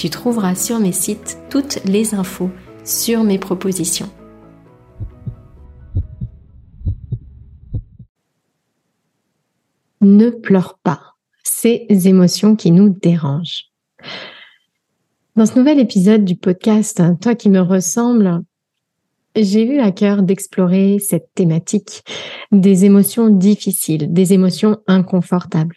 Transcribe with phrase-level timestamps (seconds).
[0.00, 2.48] tu trouveras sur mes sites toutes les infos
[2.84, 4.08] sur mes propositions.
[10.00, 11.02] Ne pleure pas
[11.44, 13.66] ces émotions qui nous dérangent.
[15.36, 18.40] Dans ce nouvel épisode du podcast Toi qui me ressemble,
[19.36, 22.04] j'ai eu à cœur d'explorer cette thématique
[22.52, 25.76] des émotions difficiles, des émotions inconfortables.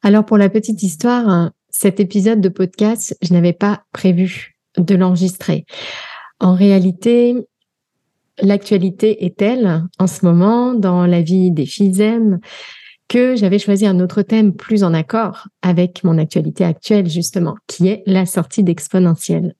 [0.00, 5.64] Alors pour la petite histoire, cet épisode de podcast, je n'avais pas prévu de l'enregistrer.
[6.38, 7.36] En réalité,
[8.40, 12.40] l'actualité est telle en ce moment dans la vie des FISEM
[13.08, 17.88] que j'avais choisi un autre thème plus en accord avec mon actualité actuelle justement, qui
[17.88, 19.54] est la sortie d'exponentiel.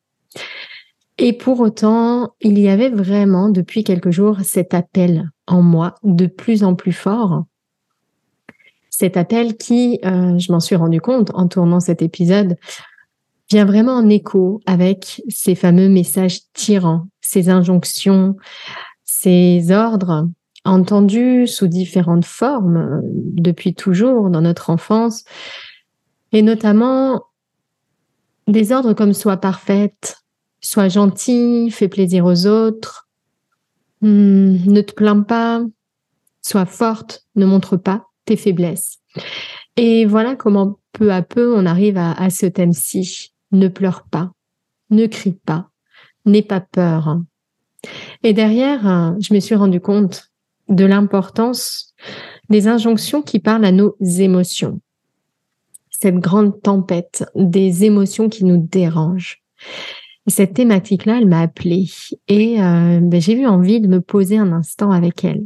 [1.19, 6.27] Et pour autant, il y avait vraiment depuis quelques jours cet appel en moi de
[6.27, 7.45] plus en plus fort
[9.01, 12.59] cet appel qui, euh, je m'en suis rendu compte en tournant cet épisode,
[13.49, 18.37] vient vraiment en écho avec ces fameux messages tyrans, ces injonctions,
[19.05, 20.29] ces ordres
[20.67, 25.25] entendus sous différentes formes euh, depuis toujours dans notre enfance,
[26.33, 27.23] et notamment
[28.49, 30.19] des ordres comme sois parfaite,
[30.61, 33.09] sois gentil, fais plaisir aux autres,
[34.03, 35.63] hmm, ne te plains pas,
[36.43, 38.99] sois forte, ne montre pas faiblesses.
[39.77, 43.33] Et voilà comment peu à peu on arrive à, ce thème-ci.
[43.53, 44.31] Ne pleure pas,
[44.91, 45.71] ne crie pas,
[46.27, 47.21] n'aie pas peur.
[48.23, 50.31] Et derrière, je me suis rendu compte
[50.69, 51.95] de l'importance
[52.49, 54.81] des injonctions qui parlent à nos émotions.
[55.91, 59.43] Cette grande tempête des émotions qui nous dérangent.
[60.27, 61.91] cette thématique-là, elle m'a appelée
[62.29, 65.45] et euh, ben, j'ai eu envie de me poser un instant avec elle.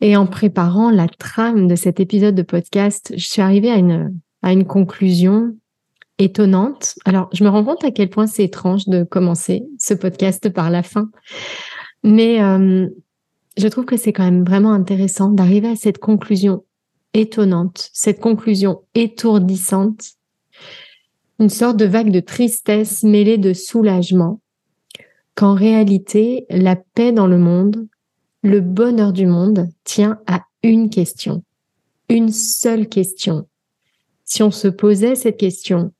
[0.00, 4.14] Et en préparant la trame de cet épisode de podcast, je suis arrivée à une,
[4.42, 5.56] à une conclusion
[6.18, 6.94] étonnante.
[7.04, 10.70] Alors, je me rends compte à quel point c'est étrange de commencer ce podcast par
[10.70, 11.10] la fin.
[12.04, 12.88] Mais euh,
[13.56, 16.64] je trouve que c'est quand même vraiment intéressant d'arriver à cette conclusion
[17.14, 20.12] étonnante, cette conclusion étourdissante,
[21.40, 24.40] une sorte de vague de tristesse mêlée de soulagement,
[25.34, 27.86] qu'en réalité, la paix dans le monde,
[28.42, 31.42] le bonheur du monde tient à une question,
[32.08, 33.48] une seule question.
[34.24, 35.92] Si on se posait cette question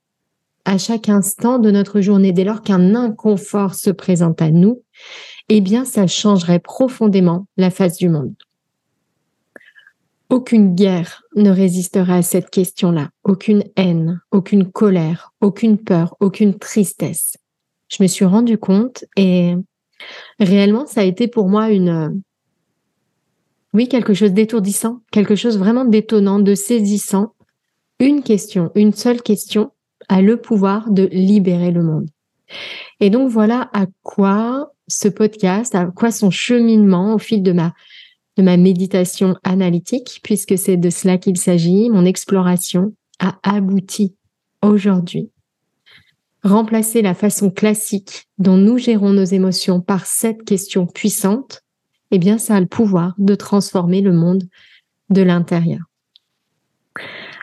[0.64, 4.82] à chaque instant de notre journée, dès lors qu'un inconfort se présente à nous,
[5.48, 8.34] eh bien, ça changerait profondément la face du monde.
[10.28, 17.38] Aucune guerre ne résisterait à cette question-là, aucune haine, aucune colère, aucune peur, aucune tristesse.
[17.88, 19.54] Je me suis rendu compte et
[20.38, 22.20] réellement, ça a été pour moi une,
[23.74, 27.34] oui, quelque chose d'étourdissant, quelque chose vraiment d'étonnant, de saisissant.
[28.00, 29.72] Une question, une seule question
[30.08, 32.08] a le pouvoir de libérer le monde.
[33.00, 37.74] Et donc voilà à quoi ce podcast, à quoi son cheminement au fil de ma
[38.38, 44.14] de ma méditation analytique, puisque c'est de cela qu'il s'agit, mon exploration a abouti
[44.62, 45.32] aujourd'hui.
[46.44, 51.64] Remplacer la façon classique dont nous gérons nos émotions par cette question puissante
[52.10, 54.44] eh bien, ça a le pouvoir de transformer le monde
[55.10, 55.80] de l'intérieur.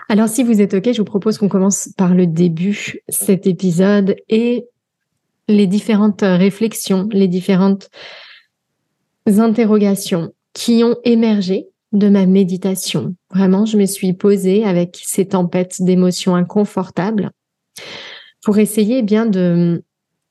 [0.09, 4.15] Alors, si vous êtes OK, je vous propose qu'on commence par le début, cet épisode,
[4.29, 4.65] et
[5.47, 7.89] les différentes réflexions, les différentes
[9.27, 13.15] interrogations qui ont émergé de ma méditation.
[13.33, 17.31] Vraiment, je me suis posée avec ces tempêtes d'émotions inconfortables
[18.43, 19.83] pour essayer eh bien de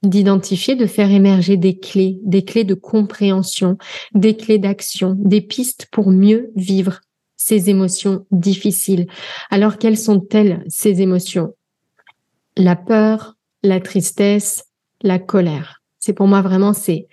[0.07, 3.79] d'identifier, de faire émerger des clés, des clés de compréhension,
[4.15, 7.01] des clés d'action, des pistes pour mieux vivre
[7.37, 9.07] ces émotions difficiles.
[9.51, 11.55] Alors quelles sont-elles ces émotions?
[12.57, 14.65] La peur, la tristesse,
[15.03, 15.83] la colère.
[15.99, 17.09] C'est pour moi vraiment ces,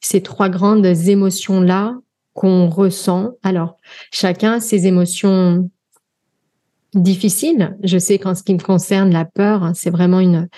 [0.00, 1.96] ces trois grandes émotions-là
[2.34, 3.32] qu'on ressent.
[3.42, 3.76] Alors,
[4.12, 5.70] chacun ses émotions
[6.94, 7.76] difficiles.
[7.82, 10.48] Je sais qu'en ce qui me concerne, la peur, hein, c'est vraiment une,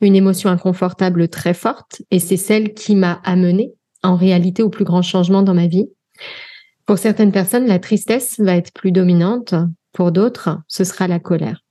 [0.00, 3.72] une émotion inconfortable très forte et c'est celle qui m'a amené
[4.02, 5.88] en réalité au plus grand changement dans ma vie.
[6.86, 9.54] Pour certaines personnes, la tristesse va être plus dominante.
[9.92, 11.62] Pour d'autres, ce sera la colère.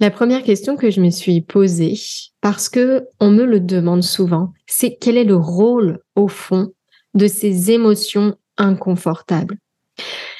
[0.00, 1.94] La première question que je me suis posée,
[2.40, 6.72] parce que on me le demande souvent, c'est quel est le rôle au fond
[7.14, 9.58] de ces émotions inconfortables?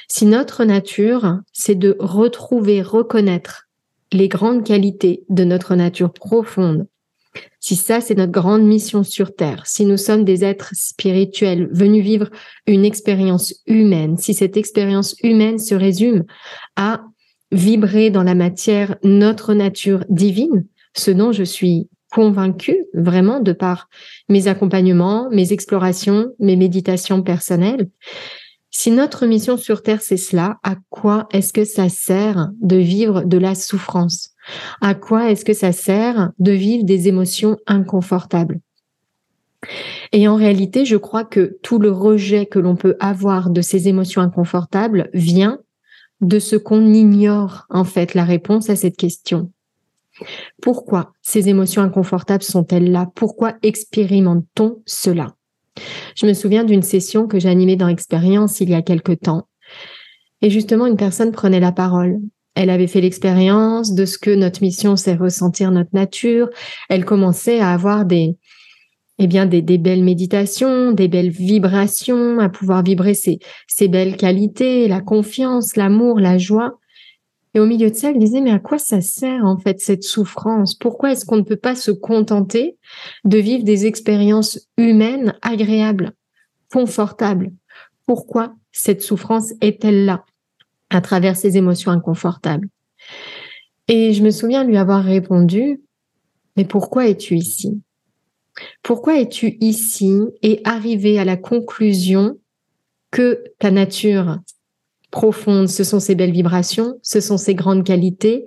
[0.09, 3.69] Si notre nature, c'est de retrouver, reconnaître
[4.13, 6.87] les grandes qualités de notre nature profonde,
[7.61, 12.03] si ça, c'est notre grande mission sur Terre, si nous sommes des êtres spirituels venus
[12.03, 12.31] vivre
[12.67, 16.25] une expérience humaine, si cette expérience humaine se résume
[16.77, 17.03] à
[17.53, 20.65] vibrer dans la matière notre nature divine,
[20.97, 23.89] ce dont je suis convaincue vraiment de par
[24.29, 27.89] mes accompagnements, mes explorations, mes méditations personnelles.
[28.71, 33.23] Si notre mission sur Terre, c'est cela, à quoi est-ce que ça sert de vivre
[33.25, 34.31] de la souffrance?
[34.81, 38.61] À quoi est-ce que ça sert de vivre des émotions inconfortables?
[40.13, 43.89] Et en réalité, je crois que tout le rejet que l'on peut avoir de ces
[43.89, 45.61] émotions inconfortables vient
[46.21, 49.51] de ce qu'on ignore en fait la réponse à cette question.
[50.61, 53.11] Pourquoi ces émotions inconfortables sont-elles là?
[53.15, 55.38] Pourquoi expérimente-t-on cela?
[56.17, 59.49] Je me souviens d'une session que j'animais dans Expérience il y a quelque temps.
[60.43, 62.19] Et justement, une personne prenait la parole.
[62.55, 66.49] Elle avait fait l'expérience de ce que notre mission, c'est ressentir notre nature.
[66.89, 68.37] Elle commençait à avoir des,
[69.19, 74.89] eh bien des, belles méditations, des belles vibrations, à pouvoir vibrer ces, ces belles qualités,
[74.89, 76.79] la confiance, l'amour, la joie.
[77.55, 80.03] Et au milieu de ça, elle disait, mais à quoi ça sert en fait cette
[80.03, 80.75] souffrance?
[80.75, 82.77] Pourquoi est-ce qu'on ne peut pas se contenter
[83.25, 86.13] de vivre des expériences humaines agréables,
[86.71, 87.51] confortables?
[88.07, 90.25] Pourquoi cette souffrance est-elle là
[90.91, 92.69] à travers ces émotions inconfortables?
[93.89, 95.81] Et je me souviens lui avoir répondu,
[96.57, 97.81] mais pourquoi es-tu ici?
[98.83, 102.39] Pourquoi es-tu ici et arrivé à la conclusion
[103.11, 104.39] que ta nature
[105.11, 108.45] profonde, ce sont ces belles vibrations, ce sont ces grandes qualités,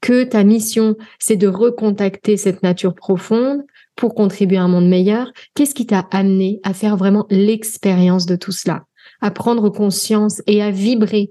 [0.00, 3.62] que ta mission, c'est de recontacter cette nature profonde
[3.96, 5.32] pour contribuer à un monde meilleur.
[5.54, 8.84] Qu'est-ce qui t'a amené à faire vraiment l'expérience de tout cela,
[9.20, 11.30] à prendre conscience et à vibrer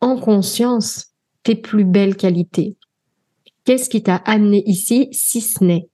[0.00, 1.08] en conscience
[1.42, 2.76] tes plus belles qualités
[3.64, 5.88] Qu'est-ce qui t'a amené ici, si ce n'est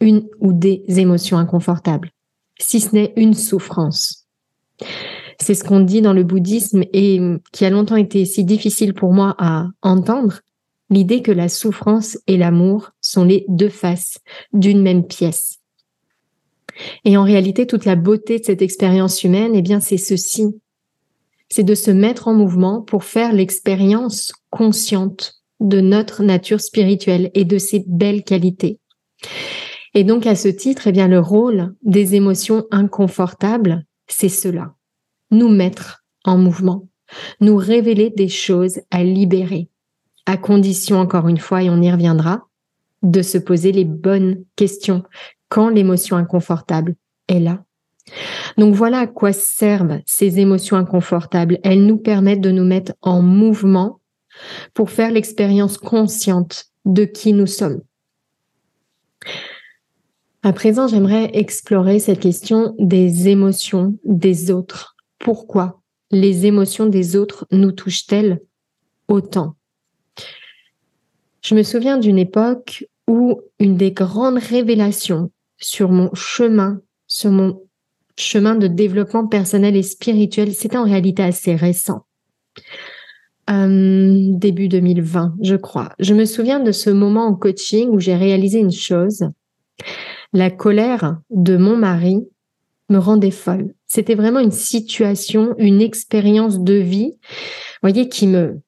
[0.00, 2.10] une ou des émotions inconfortables,
[2.58, 4.26] si ce n'est une souffrance?
[5.40, 7.20] C'est ce qu'on dit dans le bouddhisme et
[7.52, 10.40] qui a longtemps été si difficile pour moi à entendre,
[10.90, 14.18] l'idée que la souffrance et l'amour sont les deux faces
[14.52, 15.58] d'une même pièce.
[17.04, 20.46] Et en réalité, toute la beauté de cette expérience humaine, eh bien, c'est ceci.
[21.48, 27.44] C'est de se mettre en mouvement pour faire l'expérience consciente de notre nature spirituelle et
[27.44, 28.78] de ses belles qualités.
[29.94, 34.74] Et donc, à ce titre, eh bien, le rôle des émotions inconfortables, c'est cela.
[35.32, 36.88] Nous mettre en mouvement,
[37.40, 39.68] nous révéler des choses à libérer,
[40.26, 42.46] à condition, encore une fois, et on y reviendra,
[43.02, 45.02] de se poser les bonnes questions
[45.48, 46.94] quand l'émotion inconfortable
[47.28, 47.64] est là.
[48.58, 51.58] Donc voilà à quoi servent ces émotions inconfortables.
[51.62, 54.00] Elles nous permettent de nous mettre en mouvement
[54.74, 57.80] pour faire l'expérience consciente de qui nous sommes.
[60.42, 64.91] À présent, j'aimerais explorer cette question des émotions des autres.
[65.22, 68.40] Pourquoi les émotions des autres nous touchent-elles
[69.08, 69.54] autant?
[71.42, 77.62] Je me souviens d'une époque où une des grandes révélations sur mon chemin, sur mon
[78.18, 82.04] chemin de développement personnel et spirituel, c'était en réalité assez récent.
[83.48, 85.92] Euh, début 2020, je crois.
[86.00, 89.24] Je me souviens de ce moment en coaching où j'ai réalisé une chose
[90.32, 92.26] la colère de mon mari
[92.92, 93.74] me rendait folle.
[93.86, 97.14] C'était vraiment une situation, une expérience de vie,
[97.82, 98.60] voyez, qui me,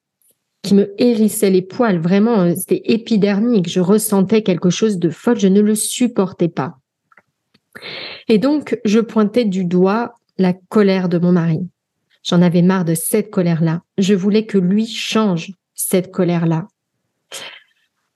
[0.63, 2.01] qui me hérissait les poils.
[2.01, 3.69] Vraiment, euh, c'était épidermique.
[3.69, 5.39] Je ressentais quelque chose de folle.
[5.39, 6.79] Je ne le supportais pas.
[8.29, 11.61] Et donc, je pointais du doigt la colère de mon mari.
[12.23, 13.83] J'en avais marre de cette colère-là.
[13.99, 16.67] Je voulais que lui change cette colère-là.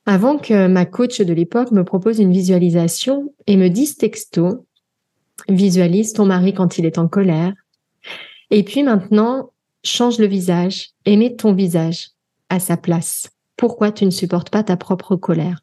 [0.06, 4.66] Avant que ma coach de l'époque me propose une visualisation et me dise texto,
[5.48, 7.52] visualise ton mari quand il est en colère.
[8.50, 9.50] Et puis maintenant,
[9.84, 12.10] change le visage et mets ton visage
[12.48, 13.30] à sa place.
[13.56, 15.60] Pourquoi tu ne supportes pas ta propre colère?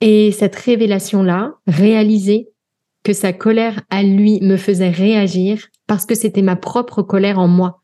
[0.00, 2.48] Et cette révélation-là, réaliser
[3.02, 7.48] que sa colère à lui me faisait réagir parce que c'était ma propre colère en
[7.48, 7.82] moi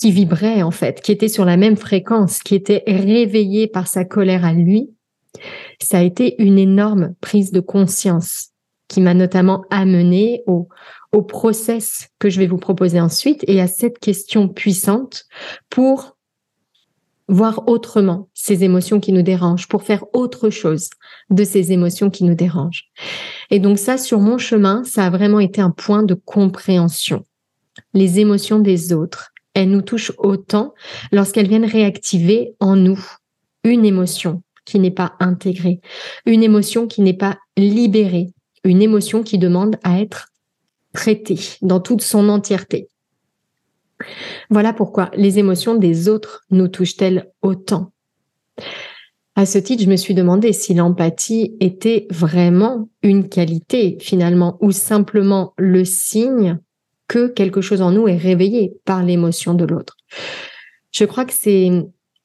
[0.00, 4.04] qui vibrait en fait, qui était sur la même fréquence, qui était réveillée par sa
[4.04, 4.90] colère à lui,
[5.80, 8.47] ça a été une énorme prise de conscience
[8.88, 10.68] qui m'a notamment amené au,
[11.12, 15.26] au process que je vais vous proposer ensuite et à cette question puissante
[15.70, 16.16] pour
[17.28, 20.88] voir autrement ces émotions qui nous dérangent, pour faire autre chose
[21.30, 22.90] de ces émotions qui nous dérangent.
[23.50, 27.24] Et donc ça, sur mon chemin, ça a vraiment été un point de compréhension.
[27.92, 30.74] Les émotions des autres, elles nous touchent autant
[31.12, 33.04] lorsqu'elles viennent réactiver en nous
[33.64, 35.80] une émotion qui n'est pas intégrée,
[36.26, 38.28] une émotion qui n'est pas libérée,
[38.64, 40.28] une émotion qui demande à être
[40.92, 42.88] traitée dans toute son entièreté.
[44.50, 47.92] Voilà pourquoi les émotions des autres nous touchent-elles autant?
[49.34, 54.72] À ce titre, je me suis demandé si l'empathie était vraiment une qualité finalement ou
[54.72, 56.58] simplement le signe
[57.06, 59.96] que quelque chose en nous est réveillé par l'émotion de l'autre.
[60.90, 61.70] Je crois que c'est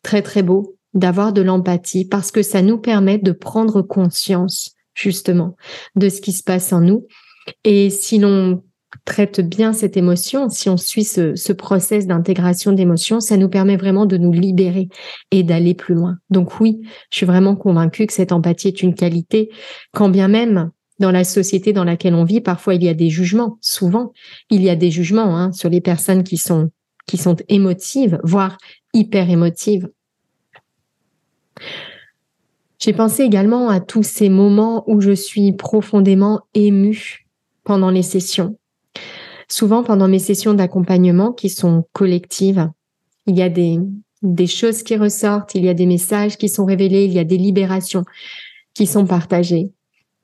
[0.02, 5.56] très très beau d'avoir de l'empathie parce que ça nous permet de prendre conscience justement
[5.96, 7.08] de ce qui se passe en nous.
[7.64, 8.64] Et si l'on
[9.06, 13.76] traite bien cette émotion, si on suit ce, ce process d'intégration d'émotions, ça nous permet
[13.76, 14.88] vraiment de nous libérer
[15.32, 16.18] et d'aller plus loin.
[16.30, 19.50] Donc oui, je suis vraiment convaincue que cette empathie est une qualité,
[19.94, 20.70] quand bien même
[21.00, 24.14] dans la société dans laquelle on vit, parfois il y a des jugements, souvent
[24.50, 26.70] il y a des jugements hein, sur les personnes qui sont
[27.06, 28.58] qui sont émotives, voire
[28.94, 29.90] hyper émotives.
[32.84, 37.26] J'ai pensé également à tous ces moments où je suis profondément émue
[37.64, 38.58] pendant les sessions
[39.54, 42.70] souvent pendant mes sessions d'accompagnement qui sont collectives,
[43.28, 43.78] il y a des,
[44.48, 47.38] choses qui ressortent, il y a des messages qui sont révélés, il y a des
[47.38, 48.04] libérations
[48.74, 49.70] qui sont partagées.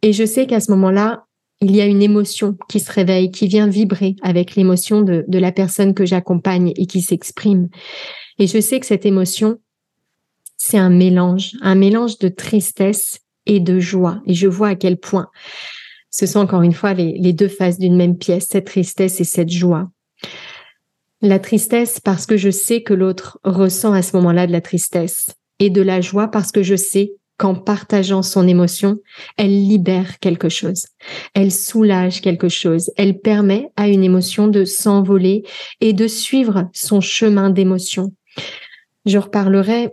[0.01, 1.25] Et je sais qu'à ce moment-là,
[1.61, 5.51] il y a une émotion qui se réveille, qui vient vibrer avec l'émotion de la
[5.51, 7.69] personne que j'accompagne et qui s'exprime.
[8.39, 9.59] Et je sais que cette émotion,
[10.59, 14.21] c'est un mélange, un mélange de tristesse et de joie.
[14.27, 15.29] Et je vois à quel point
[16.11, 19.49] ce sont encore une fois les, deux faces d'une même pièce, cette tristesse et cette
[19.49, 19.89] joie.
[21.21, 25.27] La tristesse parce que je sais que l'autre ressent à ce moment-là de la tristesse
[25.59, 28.97] et de la joie parce que je sais qu'en partageant son émotion,
[29.37, 30.87] elle libère quelque chose,
[31.33, 35.43] elle soulage quelque chose, elle permet à une émotion de s'envoler
[35.79, 38.13] et de suivre son chemin d'émotion.
[39.05, 39.91] Je reparlerai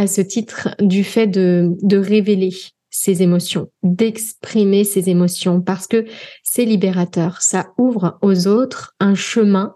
[0.00, 2.54] à ce titre du fait de, de révéler
[2.88, 6.06] ses émotions, d'exprimer ses émotions, parce que
[6.42, 7.42] c'est libérateur.
[7.42, 9.74] Ça ouvre aux autres un chemin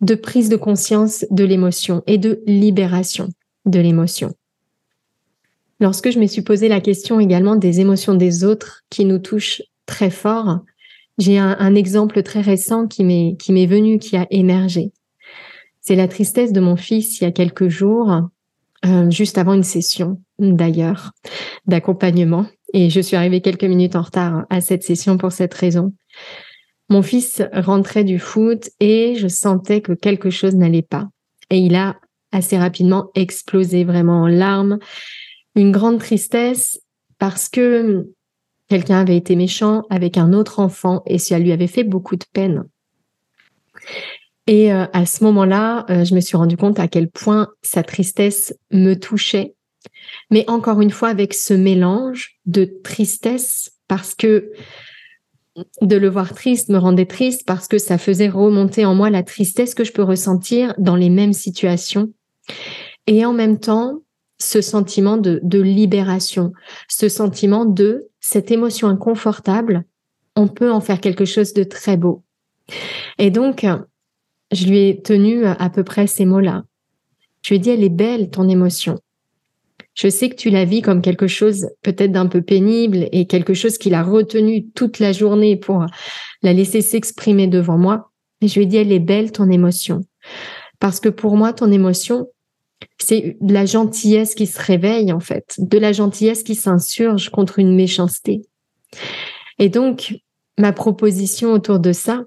[0.00, 3.28] de prise de conscience de l'émotion et de libération
[3.66, 4.34] de l'émotion.
[5.78, 9.62] Lorsque je me suis posé la question également des émotions des autres qui nous touchent
[9.86, 10.58] très fort,
[11.18, 14.90] j'ai un, exemple très récent qui m'est venu, qui a émergé.
[15.82, 18.28] C'est la tristesse de mon fils il y a quelques jours,
[18.84, 21.12] euh, juste avant une session d'ailleurs,
[21.66, 22.46] d'accompagnement.
[22.72, 25.94] Et je suis arrivée quelques minutes en retard à cette session pour cette raison.
[26.88, 31.08] Mon fils rentrait du foot et je sentais que quelque chose n'allait pas.
[31.50, 31.96] Et il a
[32.32, 34.78] assez rapidement explosé vraiment en larmes.
[35.54, 36.78] Une grande tristesse
[37.18, 38.12] parce que
[38.68, 42.26] quelqu'un avait été méchant avec un autre enfant et ça lui avait fait beaucoup de
[42.32, 42.64] peine.
[44.46, 47.82] Et euh, à ce moment-là, euh, je me suis rendu compte à quel point sa
[47.82, 49.56] tristesse me touchait
[50.30, 54.50] mais encore une fois avec ce mélange de tristesse parce que
[55.80, 59.22] de le voir triste me rendait triste parce que ça faisait remonter en moi la
[59.22, 62.12] tristesse que je peux ressentir dans les mêmes situations.
[63.06, 64.02] Et en même temps,
[64.38, 66.52] ce sentiment de, de libération,
[66.88, 69.84] ce sentiment de cette émotion inconfortable,
[70.34, 72.22] on peut en faire quelque chose de très beau.
[73.18, 73.64] Et donc,
[74.52, 76.64] je lui ai tenu à peu près ces mots-là.
[77.42, 78.98] Je lui ai dit, elle est belle, ton émotion.
[79.94, 83.54] Je sais que tu la vis comme quelque chose peut-être d'un peu pénible et quelque
[83.54, 85.86] chose qu'il a retenu toute la journée pour
[86.42, 88.10] la laisser s'exprimer devant moi.
[88.42, 90.02] Et je lui ai dit, elle est belle ton émotion.
[90.80, 92.28] Parce que pour moi, ton émotion,
[92.98, 97.58] C'est de la gentillesse qui se réveille, en fait, de la gentillesse qui s'insurge contre
[97.58, 98.42] une méchanceté.
[99.58, 100.14] Et donc,
[100.58, 102.24] ma proposition autour de ça,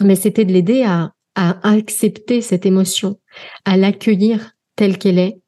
[0.00, 3.20] mais c'était de l'aider à, à accepter cette émotion,
[3.64, 5.38] à l'accueillir telle qu'elle est,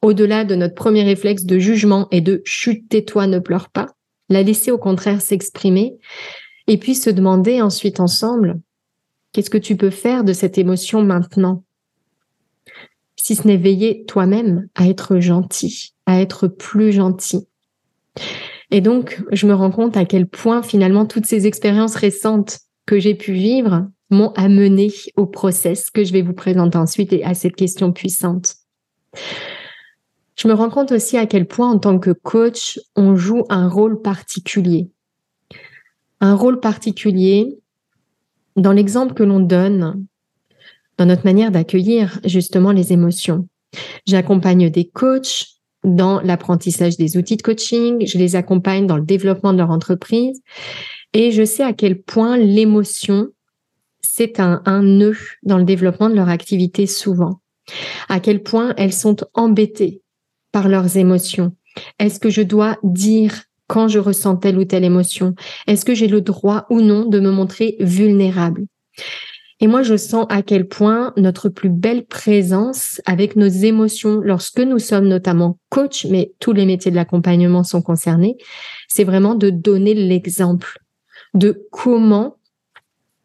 [0.00, 3.88] au-delà de notre premier réflexe de jugement et de chute, tais-toi, ne pleure pas,
[4.28, 5.96] la laisser au contraire s'exprimer,
[6.68, 8.60] et puis se demander ensuite ensemble,
[9.32, 11.64] qu'est-ce que tu peux faire de cette émotion maintenant?
[13.16, 17.48] Si ce n'est veiller toi-même à être gentil, à être plus gentil.
[18.70, 23.00] Et donc, je me rends compte à quel point finalement toutes ces expériences récentes que
[23.00, 27.34] j'ai pu vivre m'ont amené au process que je vais vous présenter ensuite et à
[27.34, 28.56] cette question puissante.
[30.36, 33.68] Je me rends compte aussi à quel point en tant que coach, on joue un
[33.68, 34.90] rôle particulier.
[36.20, 37.58] Un rôle particulier
[38.56, 40.04] dans l'exemple que l'on donne,
[40.98, 43.48] dans notre manière d'accueillir justement les émotions.
[44.06, 45.46] J'accompagne des coachs
[45.82, 50.40] dans l'apprentissage des outils de coaching, je les accompagne dans le développement de leur entreprise
[51.12, 53.28] et je sais à quel point l'émotion,
[54.16, 57.40] c'est un, nœud dans le développement de leur activité souvent.
[58.08, 60.02] À quel point elles sont embêtées
[60.52, 61.56] par leurs émotions.
[61.98, 65.34] Est-ce que je dois dire quand je ressens telle ou telle émotion?
[65.66, 68.66] Est-ce que j'ai le droit ou non de me montrer vulnérable?
[69.58, 74.60] Et moi, je sens à quel point notre plus belle présence avec nos émotions, lorsque
[74.60, 78.36] nous sommes notamment coach, mais tous les métiers de l'accompagnement sont concernés,
[78.86, 80.78] c'est vraiment de donner l'exemple
[81.34, 82.36] de comment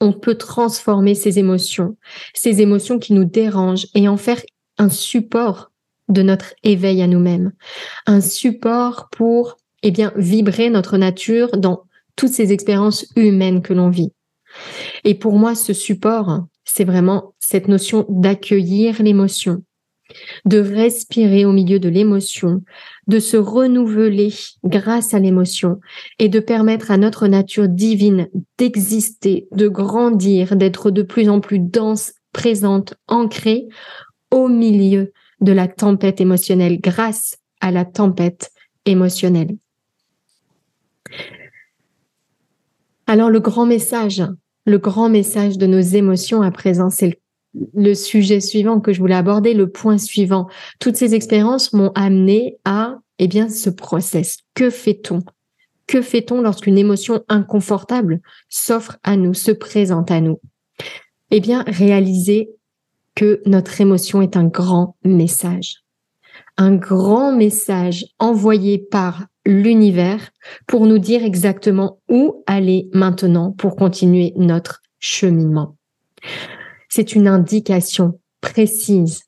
[0.02, 1.98] on peut transformer ces émotions,
[2.34, 4.42] ces émotions qui nous dérangent et en faire
[4.78, 5.72] un support
[6.08, 7.52] de notre éveil à nous-mêmes,
[8.06, 11.84] un support pour eh bien vibrer notre nature dans
[12.16, 14.12] toutes ces expériences humaines que l'on vit.
[15.04, 19.64] Et pour moi, ce support, c'est vraiment cette notion d'accueillir l'émotion,
[20.46, 22.64] de respirer au milieu de l'émotion,
[23.08, 25.80] de se renouveler grâce à l'émotion
[26.18, 31.60] et de permettre à notre nature divine d'exister, de grandir, d'être de plus en plus
[31.60, 33.68] dense, présente, ancrée
[34.32, 38.52] au milieu de la tempête émotionnelle grâce à la tempête
[38.86, 39.56] émotionnelle.
[43.08, 44.24] Alors le grand message,
[44.66, 47.16] le grand message de nos émotions à présent, c'est le,
[47.94, 50.48] sujet suivant que je voulais aborder, le point suivant.
[50.80, 54.38] Toutes ces expériences m'ont amené à, eh bien, ce process.
[54.54, 55.22] Que fait-on?
[55.88, 60.40] Que fait-on lorsqu'une émotion inconfortable s'offre à nous, se présente à nous?
[61.32, 62.50] Eh bien, réaliser
[63.16, 65.78] que notre émotion est un grand message.
[66.58, 70.30] Un grand message envoyé par l'univers
[70.68, 75.76] pour nous dire exactement où aller maintenant pour continuer notre cheminement.
[76.90, 79.24] C'est une indication précise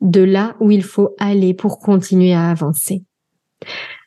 [0.00, 3.02] de là où il faut aller pour continuer à avancer.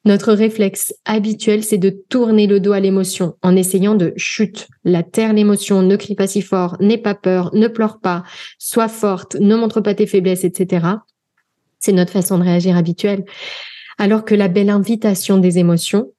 [0.05, 5.03] Notre réflexe habituel, c'est de tourner le dos à l'émotion en essayant de chute, la
[5.03, 8.23] terre l'émotion, ne crie pas si fort, n'aie pas peur, ne pleure pas,
[8.57, 10.87] sois forte, ne montre pas tes faiblesses, etc.
[11.79, 13.25] C'est notre façon de réagir habituelle.
[13.97, 16.11] Alors que la belle invitation des émotions,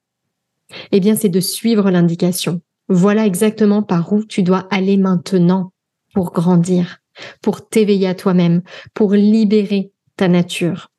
[0.91, 2.61] eh bien, c'est de suivre l'indication.
[2.87, 5.71] Voilà exactement par où tu dois aller maintenant
[6.13, 6.99] pour grandir,
[7.41, 8.61] pour t'éveiller à toi-même,
[8.93, 10.91] pour libérer ta nature.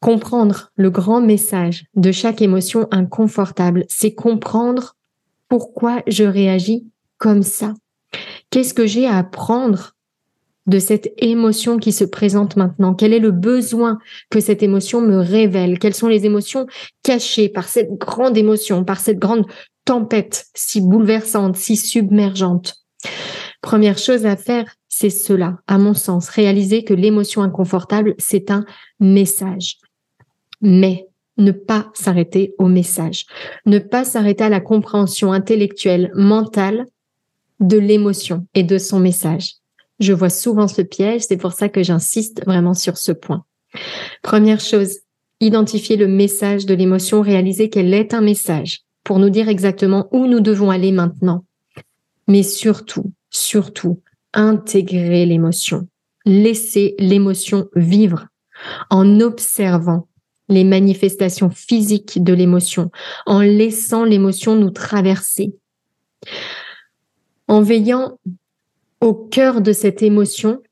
[0.00, 4.96] Comprendre le grand message de chaque émotion inconfortable, c'est comprendre
[5.48, 6.86] pourquoi je réagis
[7.16, 7.74] comme ça.
[8.50, 9.92] Qu'est-ce que j'ai à apprendre
[10.66, 12.94] de cette émotion qui se présente maintenant?
[12.94, 13.98] Quel est le besoin
[14.30, 15.78] que cette émotion me révèle?
[15.78, 16.66] Quelles sont les émotions
[17.02, 19.46] cachées par cette grande émotion, par cette grande
[19.84, 22.76] tempête si bouleversante, si submergente?
[23.64, 28.66] Première chose à faire, c'est cela, à mon sens, réaliser que l'émotion inconfortable, c'est un
[29.00, 29.78] message.
[30.60, 31.06] Mais
[31.38, 33.24] ne pas s'arrêter au message,
[33.64, 36.84] ne pas s'arrêter à la compréhension intellectuelle, mentale
[37.58, 39.54] de l'émotion et de son message.
[39.98, 43.46] Je vois souvent ce piège, c'est pour ça que j'insiste vraiment sur ce point.
[44.22, 44.98] Première chose,
[45.40, 50.26] identifier le message de l'émotion, réaliser qu'elle est un message pour nous dire exactement où
[50.26, 51.46] nous devons aller maintenant.
[52.28, 54.00] Mais surtout, surtout,
[54.32, 55.88] intégrer l'émotion.
[56.24, 58.28] Laisser l'émotion vivre
[58.90, 60.08] en observant
[60.48, 62.90] les manifestations physiques de l'émotion,
[63.26, 65.54] en laissant l'émotion nous traverser,
[67.48, 68.18] en veillant
[69.00, 70.62] au cœur de cette émotion,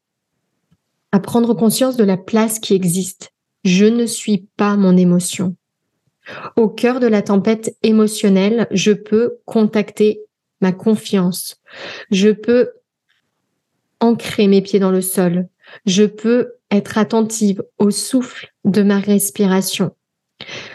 [1.10, 3.32] à prendre conscience de la place qui existe.
[3.64, 5.56] Je ne suis pas mon émotion.
[6.56, 10.20] Au cœur de la tempête émotionnelle, je peux contacter
[10.62, 11.60] ma confiance.
[12.10, 12.70] Je peux
[14.00, 15.48] ancrer mes pieds dans le sol.
[15.86, 19.92] Je peux être attentive au souffle de ma respiration.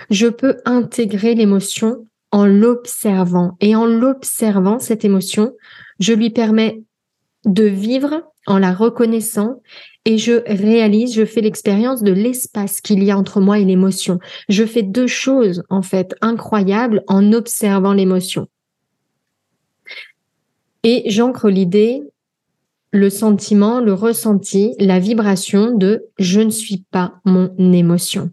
[0.10, 3.58] Je peux intégrer l'émotion en l'observant.
[3.60, 5.54] Et en l'observant, cette émotion,
[6.00, 6.84] je lui permets
[7.45, 9.62] de vivre en la reconnaissant
[10.06, 14.19] et je réalise, je fais l'expérience de l'espace qu'il y a entre moi et l'émotion.
[14.47, 18.47] Je fais deux choses, en fait, incroyables en observant l'émotion.
[20.89, 22.02] Et j'ancre l'idée,
[22.93, 28.32] le sentiment, le ressenti, la vibration de je ne suis pas mon émotion.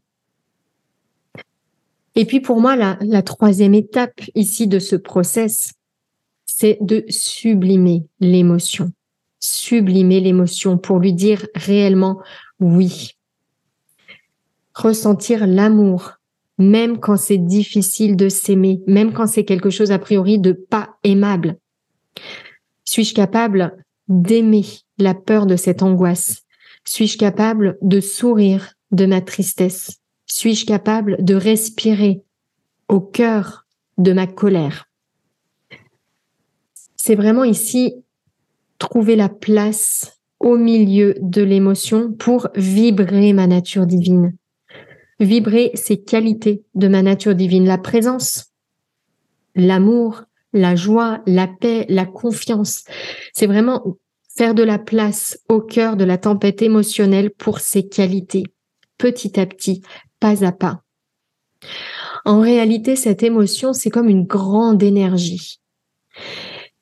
[2.14, 5.72] Et puis pour moi, la, troisième étape ici de ce process,
[6.46, 8.92] c'est de sublimer l'émotion.
[9.40, 12.20] Sublimer l'émotion pour lui dire réellement
[12.60, 13.16] oui.
[14.76, 16.20] Ressentir l'amour,
[16.58, 20.90] même quand c'est difficile de s'aimer, même quand c'est quelque chose a priori de pas
[21.02, 21.58] aimable.
[22.84, 23.76] Suis-je capable
[24.08, 24.64] d'aimer
[24.98, 26.42] la peur de cette angoisse?
[26.84, 30.00] Suis-je capable de sourire de ma tristesse?
[30.26, 32.22] Suis-je capable de respirer
[32.88, 33.66] au cœur
[33.98, 34.86] de ma colère?
[36.96, 37.94] C'est vraiment ici
[38.78, 44.34] trouver la place au milieu de l'émotion pour vibrer ma nature divine.
[45.20, 48.52] Vibrer ces qualités de ma nature divine, la présence,
[49.54, 52.84] l'amour, la joie, la paix, la confiance.
[53.34, 53.98] C'est vraiment
[54.36, 58.44] faire de la place au cœur de la tempête émotionnelle pour ces qualités,
[58.96, 59.82] petit à petit,
[60.20, 60.80] pas à pas.
[62.24, 65.60] En réalité, cette émotion, c'est comme une grande énergie.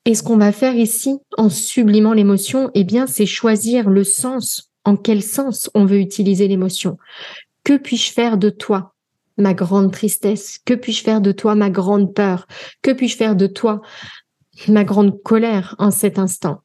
[0.05, 4.71] Et ce qu'on va faire ici, en sublimant l'émotion, eh bien, c'est choisir le sens,
[4.85, 6.97] en quel sens on veut utiliser l'émotion.
[7.63, 8.92] Que puis-je faire de toi?
[9.37, 10.59] Ma grande tristesse.
[10.65, 12.47] Que puis-je faire de toi ma grande peur?
[12.81, 13.81] Que puis-je faire de toi
[14.67, 16.61] ma grande colère en cet instant?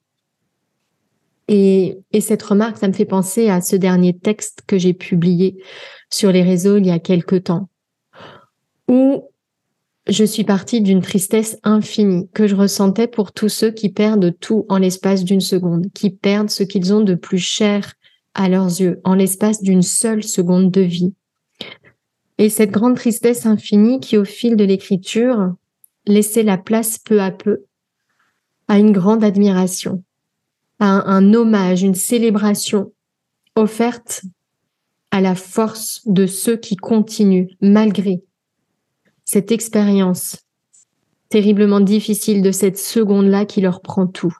[1.47, 5.57] Et, et cette remarque, ça me fait penser à ce dernier texte que j'ai publié
[6.11, 7.69] sur les réseaux il y a quelque temps,
[8.87, 9.23] où
[10.07, 14.65] je suis partie d'une tristesse infinie que je ressentais pour tous ceux qui perdent tout
[14.69, 17.93] en l'espace d'une seconde, qui perdent ce qu'ils ont de plus cher
[18.33, 21.13] à leurs yeux en l'espace d'une seule seconde de vie.
[22.39, 25.53] Et cette grande tristesse infinie qui, au fil de l'écriture,
[26.07, 27.65] laissait la place peu à peu
[28.69, 30.03] à une grande admiration,
[30.79, 32.93] à un, hommage, une célébration
[33.55, 34.21] offerte
[35.11, 38.23] à la force de ceux qui continuent malgré
[39.25, 40.37] cette expérience
[41.27, 44.35] terriblement difficile de cette seconde-là qui leur prend tout.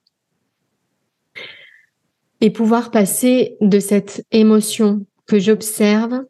[2.40, 6.24] Et pouvoir passer de cette émotion que j'observe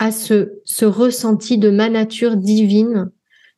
[0.00, 0.48] à ce,
[0.82, 3.10] ressenti de ma nature divine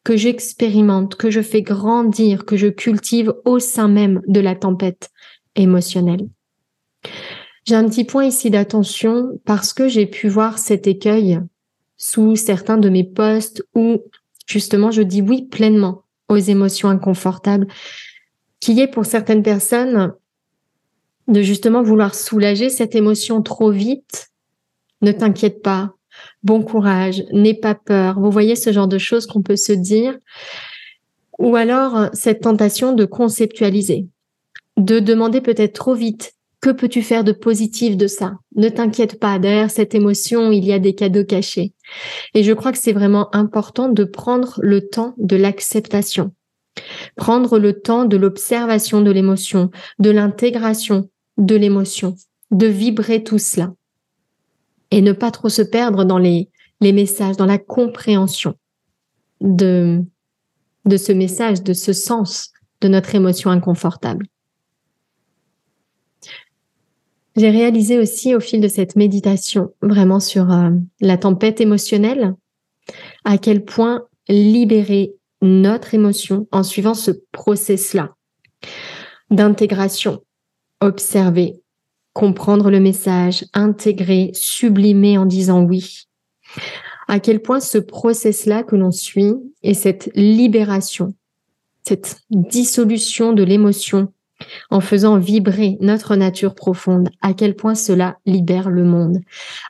[0.02, 5.10] que j'expérimente, que je fais grandir, que je cultive au sein même de la tempête
[5.54, 6.28] émotionnelle.
[7.64, 11.38] J'ai un petit point ici d'attention parce que j'ai pu voir cet écueil
[11.96, 14.02] sous certains de mes posts où
[14.44, 17.68] justement je dis oui pleinement aux émotions inconfortables,
[18.58, 20.12] qui est pour certaines personnes
[21.28, 24.30] de justement vouloir soulager cette émotion trop vite.
[25.02, 25.94] Ne t'inquiète pas,
[26.42, 28.20] bon courage, n'aie pas peur.
[28.20, 30.18] Vous voyez ce genre de choses qu'on peut se dire.
[31.38, 34.06] Ou alors cette tentation de conceptualiser,
[34.76, 38.34] de demander peut-être trop vite, que peux-tu faire de positif de ça?
[38.54, 41.72] Ne t'inquiète pas, derrière cette émotion, il y a des cadeaux cachés.
[42.34, 46.32] Et je crois que c'est vraiment important de prendre le temps de l'acceptation,
[47.16, 52.14] prendre le temps de l'observation de l'émotion, de l'intégration de l'émotion,
[52.52, 53.72] de vibrer tout cela
[54.92, 56.48] et ne pas trop se perdre dans les,
[56.80, 58.54] messages, dans la compréhension
[59.40, 60.04] de,
[60.84, 62.52] de ce message, de ce sens
[62.82, 64.26] de notre émotion inconfortable.
[67.34, 72.34] J'ai réalisé aussi au fil de cette méditation, vraiment sur euh, la tempête émotionnelle,
[73.24, 78.14] à quel point libérer notre émotion en suivant ce process-là
[79.30, 80.22] d'intégration,
[80.82, 81.61] observer,
[82.12, 86.08] comprendre le message, intégrer, sublimer en disant oui.
[87.08, 91.14] À quel point ce process-là que l'on suit et cette libération,
[91.86, 94.12] cette dissolution de l'émotion
[94.70, 99.20] en faisant vibrer notre nature profonde, à quel point cela libère le monde,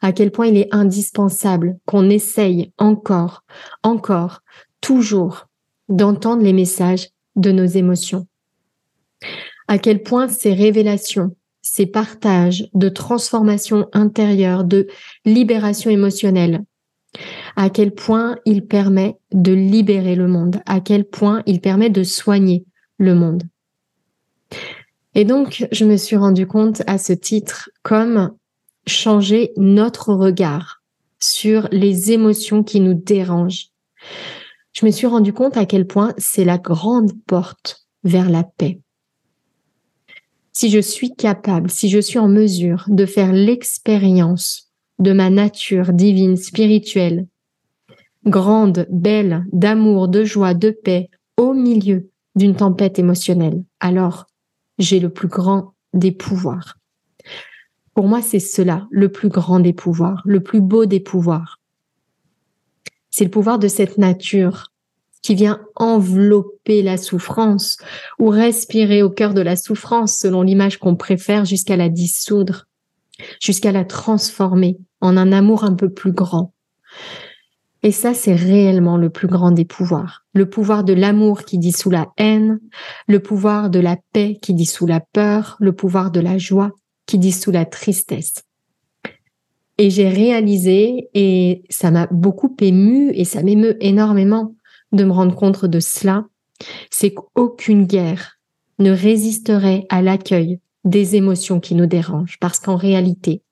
[0.01, 3.45] à quel point il est indispensable qu'on essaye encore,
[3.83, 4.41] encore,
[4.81, 5.49] toujours
[5.89, 8.27] d'entendre les messages de nos émotions?
[9.69, 14.89] À quel point ces révélations, ces partages de transformation intérieure, de
[15.25, 16.65] libération émotionnelle,
[17.57, 22.03] à quel point il permet de libérer le monde, à quel point il permet de
[22.03, 22.65] soigner
[22.99, 23.45] le monde.
[25.15, 28.33] Et donc, je me suis rendu compte à ce titre comme
[28.87, 30.83] changer notre regard
[31.21, 33.69] sur les émotions qui nous dérangent.
[34.73, 38.81] Je me suis rendu compte à quel point c'est la grande porte vers la paix.
[40.53, 45.93] Si je suis capable, si je suis en mesure de faire l'expérience de ma nature
[45.93, 47.27] divine, spirituelle,
[48.27, 54.27] grande, belle, d'amour, de joie, de paix, au milieu d'une tempête émotionnelle, alors
[54.79, 56.79] j'ai le plus grand des pouvoirs.
[57.95, 61.61] Pour moi, c'est cela, le plus grand des pouvoirs, le plus beau des pouvoirs.
[63.11, 64.72] C'est le pouvoir de cette nature
[65.23, 67.79] qui vient envelopper la souffrance
[68.19, 72.67] ou respirer au cœur de la souffrance selon l'image qu'on préfère jusqu'à la dissoudre,
[73.41, 76.53] jusqu'à la transformer en un amour un peu plus grand.
[77.85, 80.25] Et ça, c'est réellement le plus grand des pouvoirs.
[80.35, 82.61] Le pouvoir de l'amour qui dissout la haine,
[83.09, 86.71] le pouvoir de la paix qui dissout la peur, le pouvoir de la joie
[87.07, 88.45] qui dissout la tristesse.
[89.79, 94.55] Et j'ai réalisé, et ça m'a beaucoup ému, et ça m'émeut énormément
[94.93, 96.27] de me rendre compte de cela,
[96.91, 98.39] c'est qu'aucune guerre
[98.79, 103.43] ne résisterait à l'accueil des émotions qui nous dérangent, parce qu'en réalité,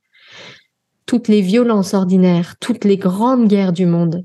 [1.06, 4.24] toutes les violences ordinaires, toutes les grandes guerres du monde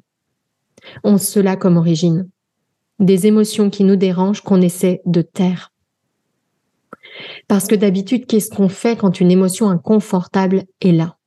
[1.04, 2.30] ont cela comme origine.
[3.00, 5.72] Des émotions qui nous dérangent qu'on essaie de taire.
[7.48, 11.18] Parce que d'habitude, qu'est-ce qu'on fait quand une émotion inconfortable est là?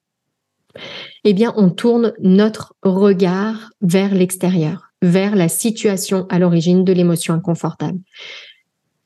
[1.25, 7.35] Eh bien, on tourne notre regard vers l'extérieur, vers la situation à l'origine de l'émotion
[7.35, 7.99] inconfortable.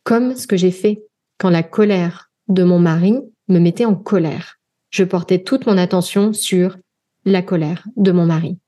[0.04, 1.02] Comme ce que j'ai fait
[1.38, 4.58] quand la colère de mon mari me mettait en colère
[4.92, 6.76] je portais toute mon attention sur
[7.24, 8.58] la colère de mon mari.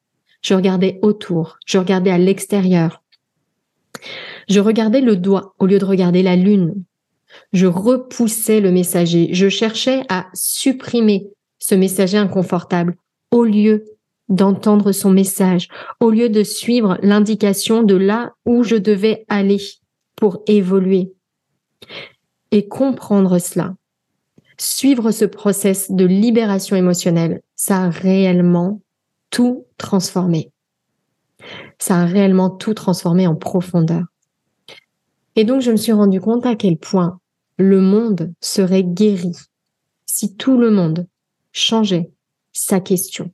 [0.42, 3.02] Je regardais autour, je regardais à l'extérieur.
[4.48, 6.82] Je regardais le doigt au lieu de regarder la lune.
[7.52, 9.28] Je repoussais le messager.
[9.32, 12.96] Je cherchais à supprimer ce messager inconfortable
[13.30, 13.84] au lieu
[14.28, 15.68] d'entendre son message,
[16.00, 19.60] au lieu de suivre l'indication de là où je devais aller
[20.16, 21.12] pour évoluer.
[22.50, 23.74] Et comprendre cela,
[24.58, 28.80] suivre ce process de libération émotionnelle, ça a réellement
[29.30, 30.50] tout transformé.
[31.78, 34.04] Ça a réellement tout transformé en profondeur.
[35.36, 37.18] Et donc, je me suis rendu compte à quel point
[37.58, 39.32] le monde serait guéri
[40.06, 41.06] si tout le monde
[41.52, 42.10] changeait
[42.52, 43.32] sa question.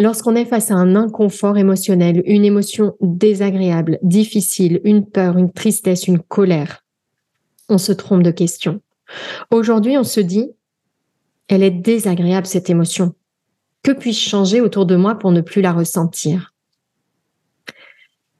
[0.00, 6.08] Lorsqu'on est face à un inconfort émotionnel, une émotion désagréable, difficile, une peur, une tristesse,
[6.08, 6.82] une colère,
[7.68, 8.80] on se trompe de question.
[9.50, 10.52] Aujourd'hui, on se dit,
[11.48, 13.14] elle est désagréable cette émotion.
[13.82, 16.54] Que puis-je changer autour de moi pour ne plus la ressentir?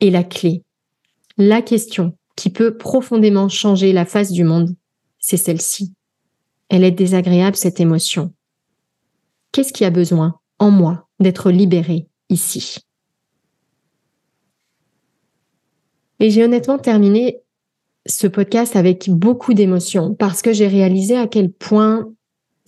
[0.01, 0.65] Et la clé,
[1.37, 4.75] la question qui peut profondément changer la face du monde,
[5.19, 5.93] c'est celle-ci.
[6.71, 8.33] Elle est désagréable cette émotion.
[9.53, 10.40] Qu'est-ce qui a besoin?
[10.61, 12.79] En moi d'être libéré ici.
[16.21, 17.41] Et j'ai honnêtement terminé
[18.07, 22.07] ce podcast avec beaucoup d'émotions parce que j'ai réalisé à quel point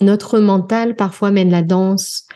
[0.00, 2.26] notre mental parfois mène la danse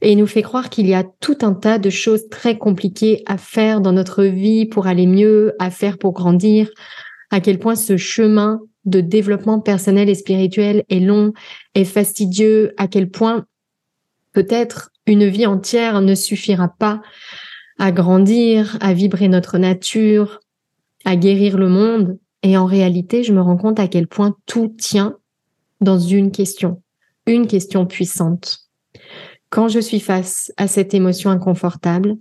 [0.00, 3.36] et nous fait croire qu'il y a tout un tas de choses très compliquées à
[3.36, 6.70] faire dans notre vie pour aller mieux, à faire pour grandir,
[7.30, 11.32] à quel point ce chemin de développement personnel et spirituel est long,
[11.74, 13.46] et fastidieux, à quel point
[14.34, 17.00] peut-être une vie entière ne suffira pas
[17.78, 20.40] à grandir, à vibrer notre nature,
[21.06, 22.18] à guérir le monde.
[22.42, 25.16] Et en réalité, je me rends compte à quel point tout tient
[25.80, 26.82] dans une question,
[27.26, 28.58] une question puissante.
[29.48, 32.16] Quand je suis face à cette émotion inconfortable,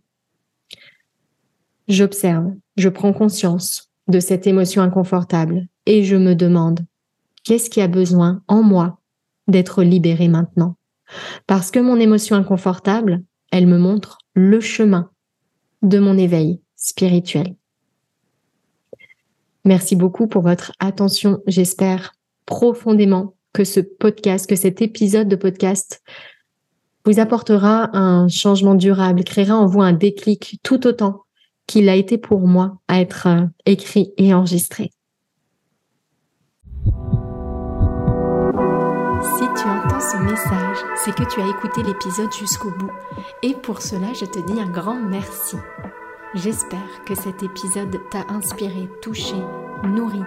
[1.87, 6.81] j'observe, je prends conscience de cette émotion inconfortable et je me demande
[7.43, 8.99] qu'est-ce qui a besoin en moi
[9.47, 10.77] d'être libéré maintenant?
[11.47, 15.09] Parce que mon émotion inconfortable, elle me montre le chemin
[15.81, 17.55] de mon éveil spirituel.
[19.65, 21.41] Merci beaucoup pour votre attention.
[21.47, 22.13] J'espère
[22.45, 26.01] profondément que ce podcast, que cet épisode de podcast
[27.05, 31.23] vous apportera un changement durable, créera en vous un déclic tout autant
[31.67, 34.91] qu'il a été pour moi à être euh, écrit et enregistré.
[39.23, 40.72] Si tu entends ce message,
[41.03, 42.91] c'est que tu as écouté l'épisode jusqu'au bout.
[43.41, 45.57] Et pour cela, je te dis un grand merci.
[46.33, 49.35] J'espère que cet épisode t'a inspiré, touché,
[49.83, 50.21] nourri.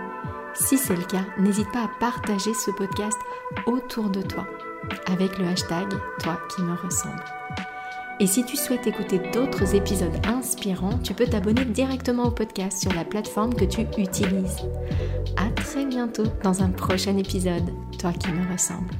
[0.55, 3.19] Si c'est le cas, n'hésite pas à partager ce podcast
[3.67, 4.47] autour de toi
[5.07, 5.89] avec le hashtag
[6.23, 7.25] Toi qui me ressemble.
[8.21, 12.93] Et si tu souhaites écouter d'autres épisodes inspirants, tu peux t'abonner directement au podcast sur
[12.93, 14.63] la plateforme que tu utilises.
[15.37, 18.95] À très bientôt dans un prochain épisode, toi qui me ressembles.